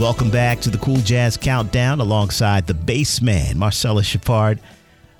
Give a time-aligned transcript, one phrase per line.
[0.00, 4.58] Welcome back to the Cool Jazz Countdown alongside the bass man, Marcella Shepard.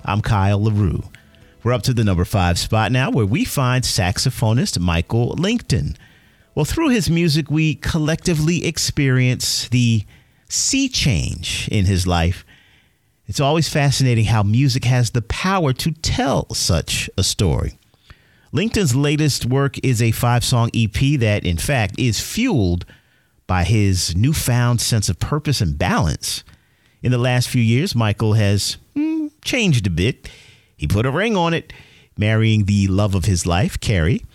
[0.03, 1.01] I'm Kyle LaRue.
[1.63, 5.95] We're up to the number five spot now where we find saxophonist Michael Lington.
[6.53, 10.03] Well, through his music, we collectively experience the
[10.49, 12.45] sea change in his life.
[13.27, 17.79] It's always fascinating how music has the power to tell such a story.
[18.51, 22.85] Lington's latest work is a five song EP that, in fact, is fueled
[23.47, 26.43] by his newfound sense of purpose and balance.
[27.01, 30.29] In the last few years, Michael has mm, changed a bit.
[30.75, 31.71] He put a ring on it,
[32.17, 34.25] marrying the love of his life, Carrie,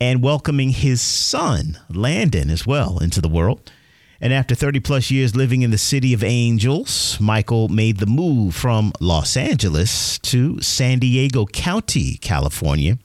[0.00, 3.72] and welcoming his son, Landon, as well into the world.
[4.20, 8.54] And after 30 plus years living in the city of angels, Michael made the move
[8.54, 12.98] from Los Angeles to San Diego County, California.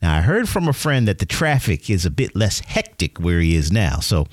[0.00, 3.40] Now, I heard from a friend that the traffic is a bit less hectic where
[3.40, 3.98] he is now.
[3.98, 4.28] So,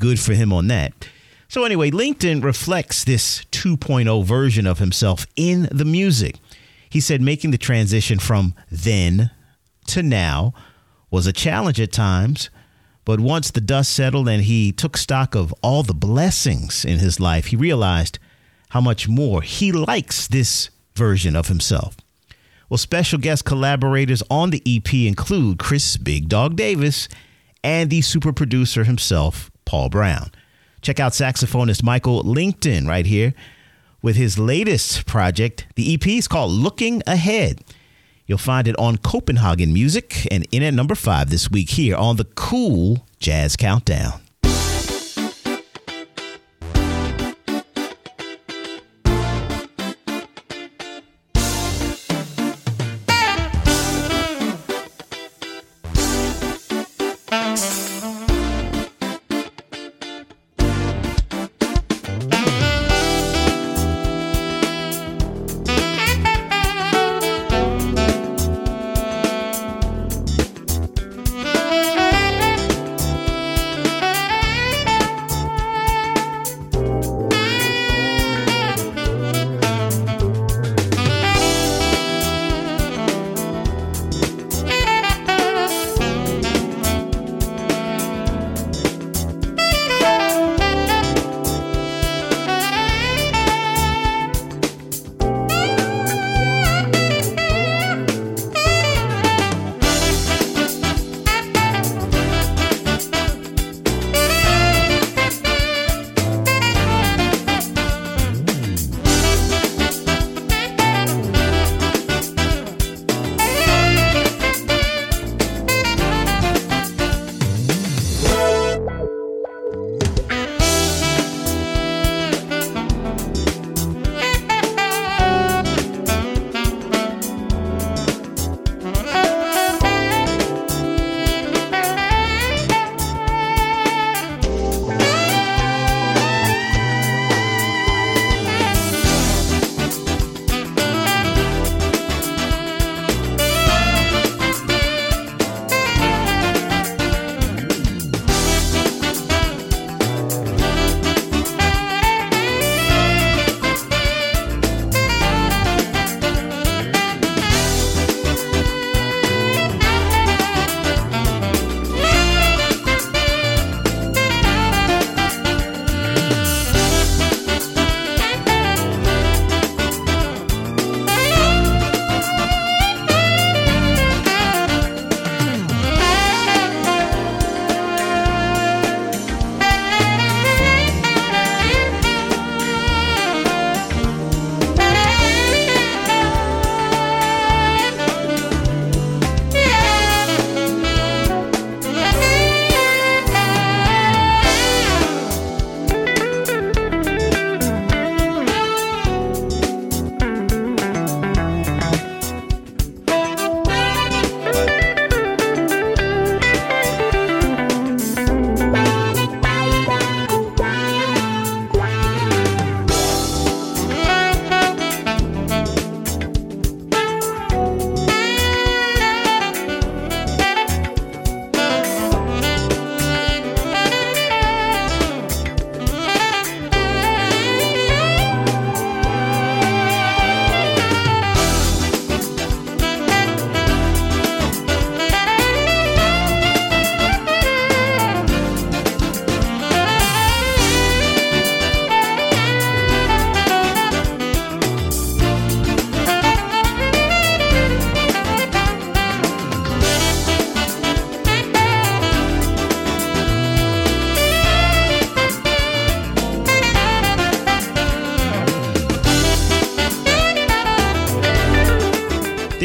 [0.00, 0.92] good for him on that.
[1.48, 6.36] So, anyway, Lington reflects this 2.0 version of himself in the music.
[6.88, 9.30] He said making the transition from then
[9.86, 10.54] to now
[11.10, 12.50] was a challenge at times,
[13.04, 17.18] but once the dust settled and he took stock of all the blessings in his
[17.18, 18.18] life, he realized
[18.70, 21.96] how much more he likes this version of himself.
[22.68, 27.08] Well, special guest collaborators on the EP include Chris Big Dog Davis
[27.64, 30.32] and the super producer himself, Paul Brown.
[30.82, 33.34] Check out saxophonist Michael Lington right here
[34.02, 35.68] with his latest project.
[35.76, 37.62] The EP is called Looking Ahead.
[38.26, 42.16] You'll find it on Copenhagen Music and in at number five this week here on
[42.16, 44.20] the Cool Jazz Countdown.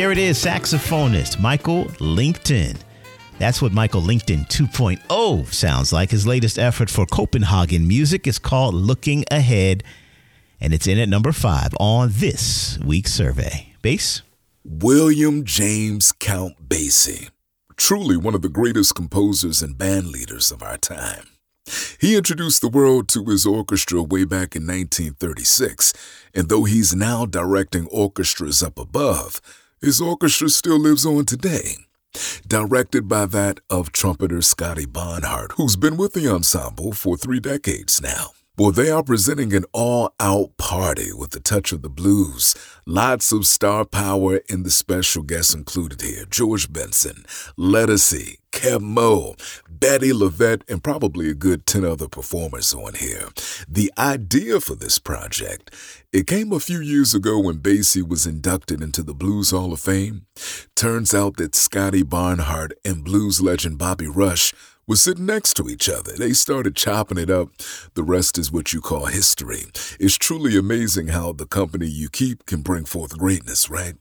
[0.06, 2.78] There it is, saxophonist Michael Lington.
[3.40, 6.12] That's what Michael Lington 2.0 sounds like.
[6.12, 9.84] His latest effort for Copenhagen music is called Looking Ahead,
[10.62, 13.74] and it's in at number five on this week's survey.
[13.82, 14.22] Bass?
[14.64, 17.32] William James Count Basie,
[17.76, 21.30] truly one of the greatest composers and band leaders of our time.
[22.00, 25.94] He introduced the world to his orchestra way back in 1936,
[26.36, 29.42] and though he's now directing orchestras up above,
[29.86, 31.78] his orchestra still lives on today
[32.48, 38.02] directed by that of trumpeter Scotty Barnhart, who's been with the ensemble for three decades
[38.02, 38.32] now.
[38.58, 42.56] Well, they are presenting an all out party with a touch of the blues.
[42.86, 47.26] Lots of star power in the special guests included here George Benson,
[47.60, 49.36] Ledisi, Keb' Mo',
[49.70, 53.28] Bettye LaVette, and probably a good 10 other performers on here.
[53.68, 55.74] The idea for this project,
[56.14, 59.82] it came a few years ago when Basie was inducted into the Blues Hall of
[59.82, 60.28] Fame.
[60.76, 64.54] Turns out that Scotty Barnhart and blues legend Bobby Rush
[64.88, 66.14] were sitting next to each other.
[66.14, 67.50] They started chopping it up.
[67.96, 69.66] The rest is what you call history.
[70.00, 73.96] It's truly amazing how the company you keep can bring forth greatness, right?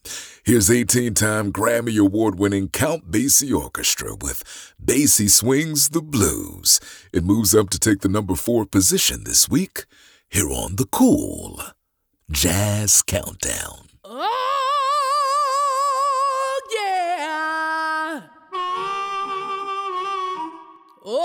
[0.45, 4.45] Here's 18 time Grammy Award winning Count Basie Orchestra with
[4.83, 6.81] Basie Swings the Blues.
[7.13, 9.87] It moves up to take the number four position this week
[10.29, 11.63] here on The Cool
[12.31, 13.89] Jazz Countdown.
[14.05, 14.54] Oh!
[21.07, 21.21] Oh,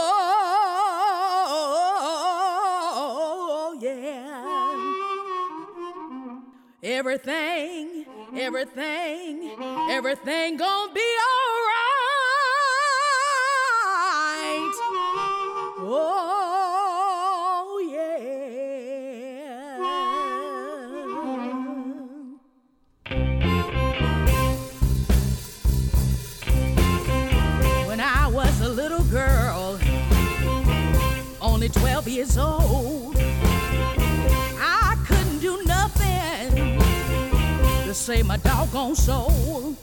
[3.80, 4.36] yeah.
[6.84, 8.06] Everything,
[8.36, 9.52] everything,
[9.90, 11.39] everything gonna be alright.
[38.10, 39.76] Save my doggone soul.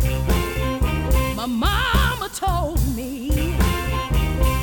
[1.37, 3.55] My mama told me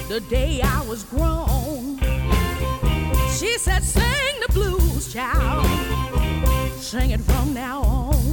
[0.09, 1.97] the day I was grown,
[3.37, 5.65] she said, Sing the blues, child,
[6.75, 8.32] sing it from now on.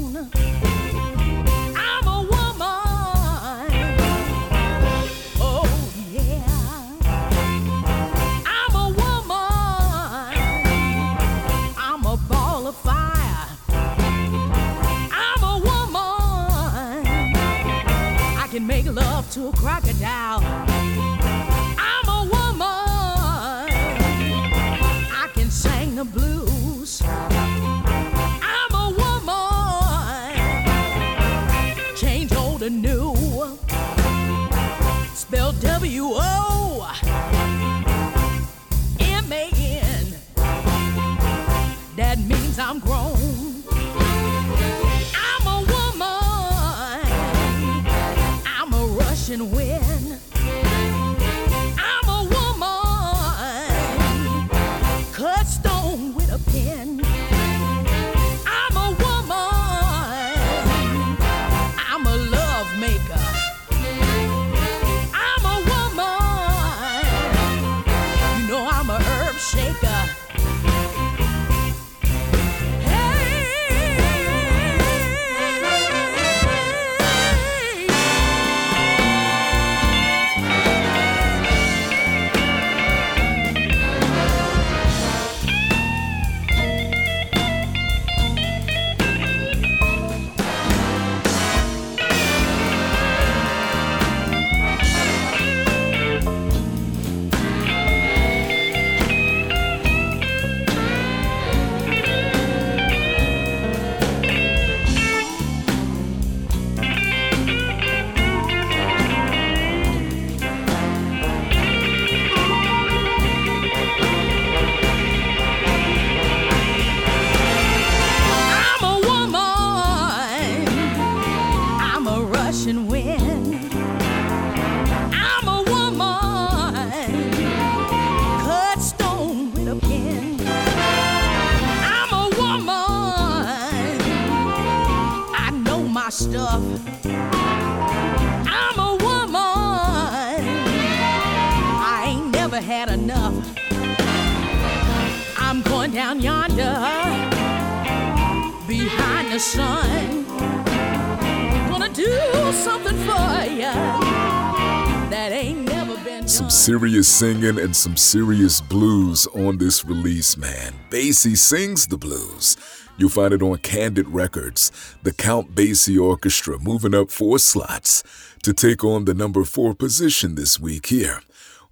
[156.61, 160.75] Serious singing and some serious blues on this release, man.
[160.91, 162.55] Basie sings the blues.
[162.99, 164.71] You'll find it on Candid Records.
[165.03, 168.03] The Count Basie Orchestra moving up four slots
[168.43, 171.21] to take on the number four position this week here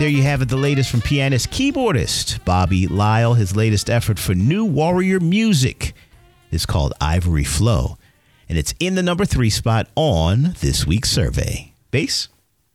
[0.00, 3.34] There you have it, the latest from pianist keyboardist Bobby Lyle.
[3.34, 5.92] His latest effort for new warrior music
[6.50, 7.98] is called Ivory Flow,
[8.48, 11.74] and it's in the number three spot on this week's survey.
[11.90, 12.28] Bass?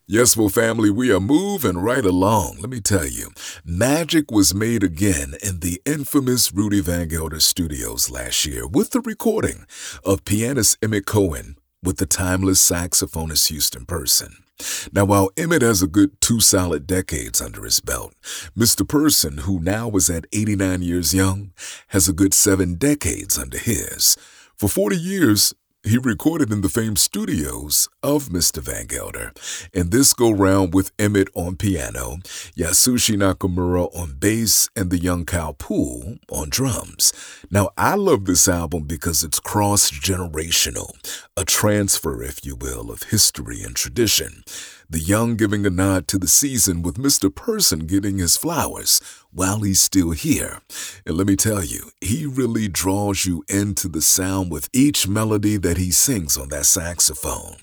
[0.06, 2.58] Yes, well, family, we are moving right along.
[2.60, 3.32] Let me tell you,
[3.66, 9.02] magic was made again in the infamous Rudy Van Gelder studios last year with the
[9.02, 9.66] recording
[10.04, 14.45] of pianist Emmet Cohen with the timeless saxophonist Houston Person.
[14.92, 18.14] Now, while Emmet has a good two solid decades under his belt,
[18.58, 18.88] Mr.
[18.88, 21.52] Person, who now is at 89 years young,
[21.90, 24.18] has a good seven decades under his.
[24.56, 25.54] For 40 years,
[25.86, 28.58] he recorded in the famed studios of Mr.
[28.58, 29.32] Van Gelder,
[29.74, 32.18] and this go round with Emmet on piano,
[32.58, 37.14] Yasushi Nakamura on bass, and the young Kyle Poole on drums.
[37.52, 40.92] Now, I love this album because it's cross generational,
[41.38, 44.44] a transfer, if you will, of history and tradition.
[44.88, 47.34] The young giving a nod to the season with Mr.
[47.34, 49.02] Person getting his flowers
[49.32, 50.60] while he's still here.
[51.08, 55.58] And let me tell you, he really draws you into the sound with each melody
[55.58, 57.56] that he sings on that saxophone.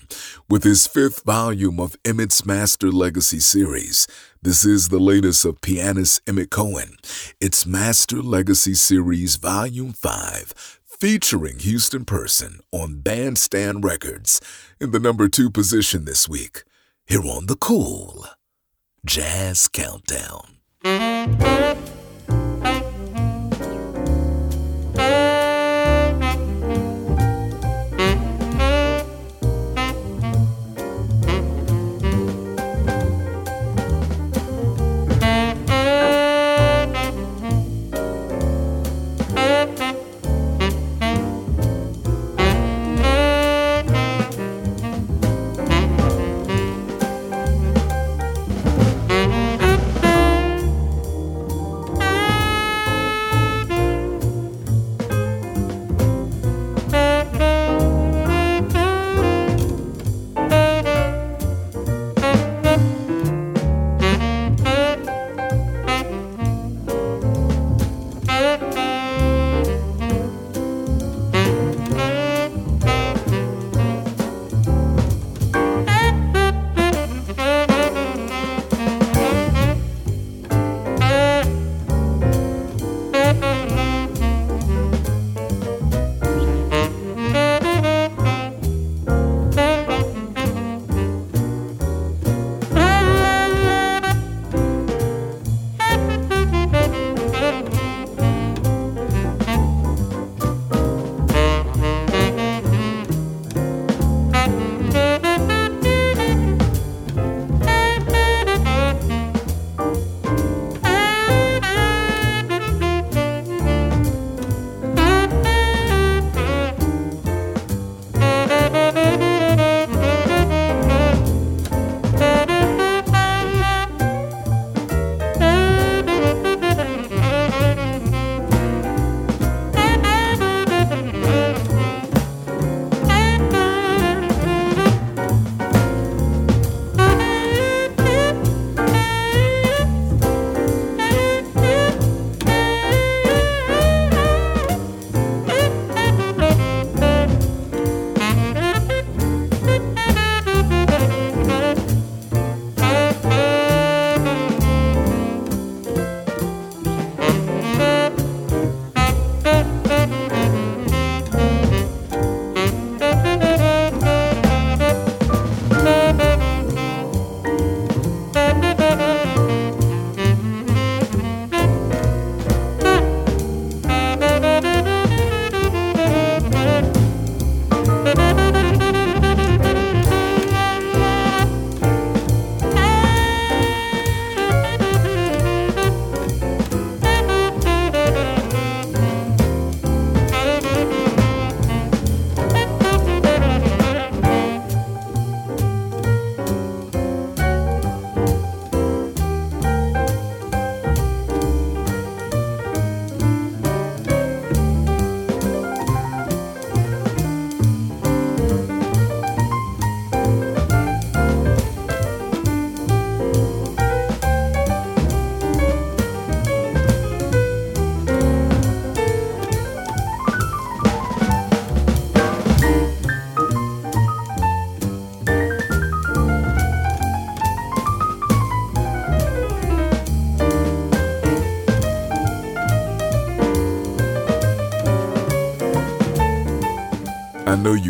[0.49, 4.05] With his fifth volume of Emmet's Master Legacy series,
[4.41, 6.97] this is the latest of pianist Emmet Cohen.
[7.39, 14.41] It's Master Legacy Series Volume 5 featuring Houston Person on Bandstand Records
[14.81, 16.63] in the number two position this week
[17.05, 18.25] here on the Cool
[19.05, 20.59] Jazz Countdown.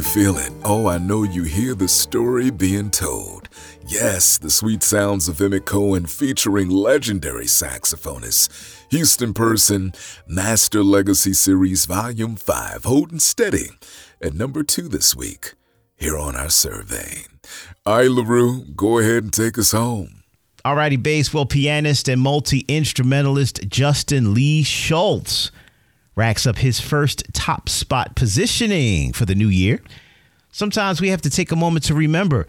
[0.03, 0.51] Feel it.
[0.63, 3.49] Oh, I know you hear the story being told.
[3.87, 8.51] Yes, the sweet sounds of Emmet Cohen featuring legendary saxophonist
[8.91, 9.91] Houston Person,
[10.27, 13.69] Master Legacy Series Volume 5, holding steady
[14.21, 15.55] at number two this week
[15.95, 17.23] here on our survey.
[17.83, 20.23] All right, LaRue, go ahead and take us home.
[20.63, 25.49] Alrighty, bass, well, pianist and multi instrumentalist Justin Lee Schultz
[26.15, 29.81] racks up his first top spot positioning for the new year.
[30.51, 32.47] Sometimes we have to take a moment to remember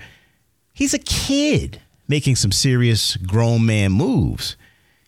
[0.72, 4.57] he's a kid making some serious grown man moves.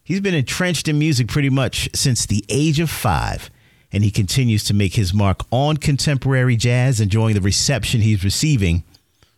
[0.02, 3.50] He's been entrenched in music pretty much since the age of five,
[3.92, 8.84] and he continues to make his mark on contemporary jazz, enjoying the reception he's receiving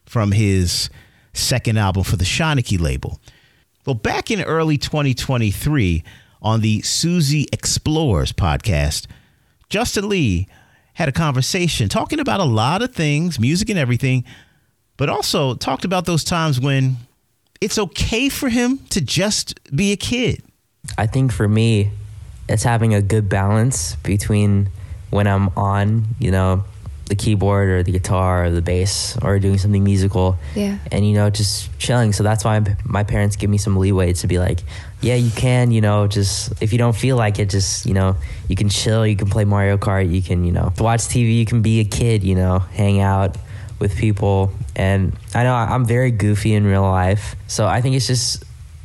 [0.05, 0.91] from his
[1.33, 3.19] second album for the Shanachie label.
[3.87, 6.05] Well, back in early 2023,
[6.49, 9.07] on the Susie Explores podcast,
[9.69, 10.49] Justin Lee
[10.95, 14.25] had a conversation talking about a lot of things, music and everything,
[14.97, 16.97] but also talked about those times when
[17.61, 20.43] it's okay for him to just be a kid.
[20.97, 21.91] I think for me,
[22.49, 24.71] it's having a good balance between
[25.11, 26.65] when I'm on, you know,
[27.09, 30.39] the keyboard or the guitar or the bass or doing something musical.
[30.55, 30.79] Yeah.
[30.91, 32.15] And, you know, just chilling.
[32.15, 34.61] So that's why my parents give me some leeway to be like,
[35.01, 38.17] yeah, you can, you know, just if you don't feel like it, just, you know,
[38.49, 41.47] you can chill, you can play Mario Kart, you can, you know, watch TV, you
[41.47, 43.37] can be a kid, you know, hang out
[43.79, 44.53] with people.
[44.75, 47.37] And I know I'm very goofy in real life.
[47.47, 48.43] So I think it's just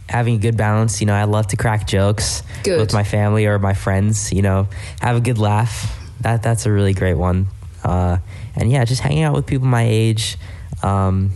[0.07, 1.01] having a good balance.
[1.01, 2.79] You know, I love to crack jokes Good.
[2.79, 4.67] with my family or my friends, you know,
[5.01, 5.99] have a good laugh.
[6.21, 7.47] That that's a really great one.
[7.83, 8.17] Uh,
[8.55, 10.37] and yeah, just hanging out with people my age.
[10.83, 11.31] Um,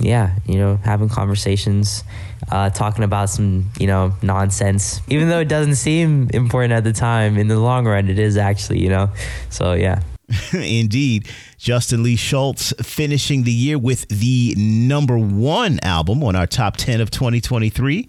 [0.00, 2.04] yeah, you know, having conversations,
[2.50, 5.00] uh, talking about some, you know, nonsense.
[5.08, 8.36] Even though it doesn't seem important at the time, in the long run, it is
[8.36, 9.10] actually, you know.
[9.50, 10.02] So yeah.
[10.52, 11.28] Indeed.
[11.56, 17.00] Justin Lee Schultz finishing the year with the number one album on our top 10
[17.00, 18.08] of 2023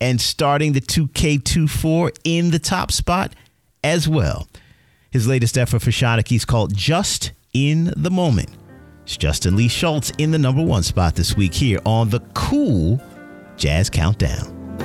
[0.00, 3.34] and starting the 2K24 in the top spot
[3.84, 4.48] as well.
[5.10, 8.48] His latest effort for Shanachie is called Just in the Moment.
[9.10, 13.02] It's Justin Lee Schultz in the number one spot this week here on the cool
[13.56, 14.78] Jazz Countdown.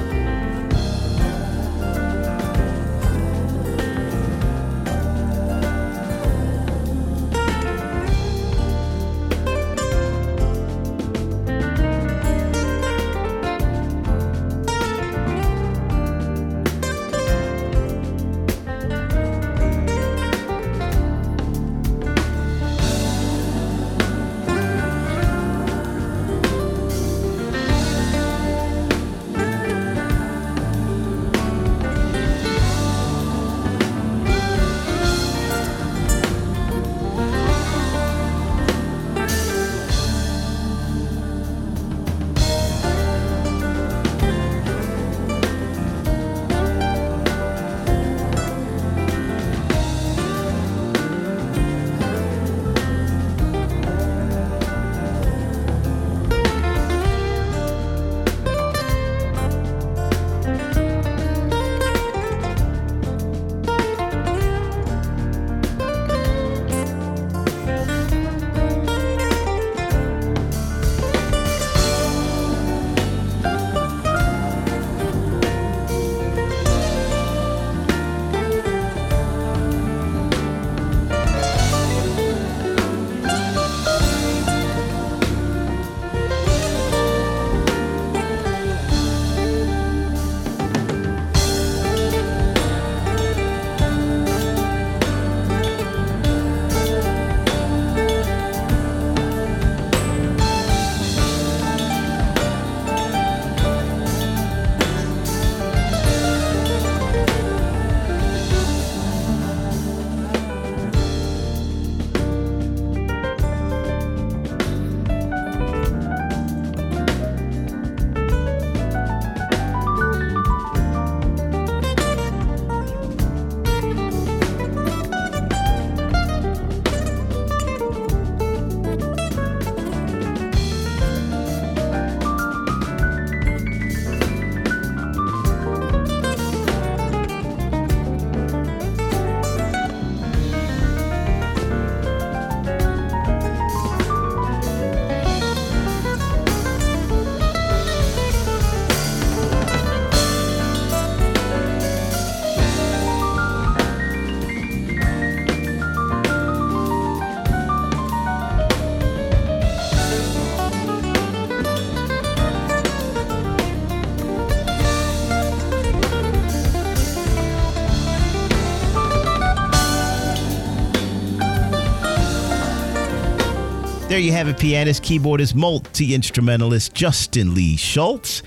[174.16, 178.44] There you have it, pianist, keyboardist, multi instrumentalist Justin Lee Schultz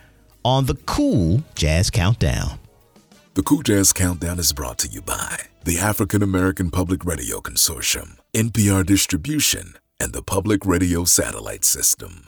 [0.46, 2.60] on the Cool Jazz Countdown.
[3.34, 8.19] The Cool Jazz Countdown is brought to you by the African American Public Radio Consortium,
[8.36, 12.26] NPR Distribution, and the Public Radio Satellite System.